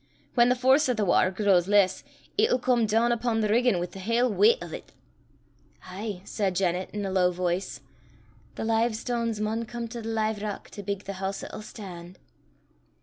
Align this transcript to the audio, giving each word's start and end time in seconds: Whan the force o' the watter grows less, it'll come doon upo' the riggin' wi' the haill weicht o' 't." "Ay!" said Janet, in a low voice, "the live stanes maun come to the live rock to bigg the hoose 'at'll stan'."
Whan 0.33 0.49
the 0.49 0.55
force 0.55 0.89
o' 0.89 0.93
the 0.95 1.05
watter 1.05 1.29
grows 1.29 1.67
less, 1.67 2.03
it'll 2.35 2.57
come 2.57 2.87
doon 2.87 3.11
upo' 3.11 3.39
the 3.39 3.47
riggin' 3.49 3.77
wi' 3.79 3.85
the 3.85 3.99
haill 3.99 4.31
weicht 4.33 4.63
o' 4.63 4.69
't." 4.71 4.93
"Ay!" 5.85 6.23
said 6.25 6.55
Janet, 6.55 6.89
in 6.91 7.05
a 7.05 7.11
low 7.11 7.29
voice, 7.31 7.81
"the 8.55 8.65
live 8.65 8.95
stanes 8.95 9.39
maun 9.39 9.63
come 9.65 9.87
to 9.89 10.01
the 10.01 10.09
live 10.09 10.41
rock 10.41 10.71
to 10.71 10.81
bigg 10.81 11.03
the 11.03 11.21
hoose 11.21 11.43
'at'll 11.43 11.61
stan'." 11.61 12.17